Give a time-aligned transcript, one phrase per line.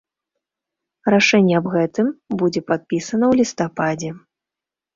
[1.15, 2.07] Рашэнне аб гэтым
[2.41, 4.11] будзе падпісана ў лістападзе.